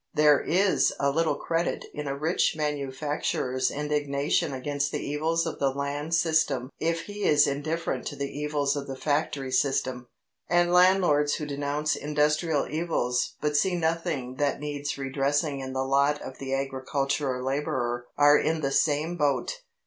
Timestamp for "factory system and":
8.95-10.73